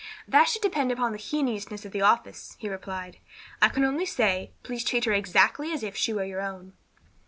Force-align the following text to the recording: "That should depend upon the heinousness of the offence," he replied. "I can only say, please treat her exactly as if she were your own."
"That 0.27 0.45
should 0.45 0.63
depend 0.63 0.91
upon 0.91 1.11
the 1.11 1.19
heinousness 1.19 1.85
of 1.85 1.91
the 1.91 1.99
offence," 1.99 2.55
he 2.57 2.67
replied. 2.67 3.17
"I 3.61 3.69
can 3.69 3.83
only 3.83 4.07
say, 4.07 4.49
please 4.63 4.83
treat 4.83 5.05
her 5.05 5.13
exactly 5.13 5.71
as 5.71 5.83
if 5.83 5.95
she 5.95 6.11
were 6.11 6.25
your 6.25 6.41
own." 6.41 6.73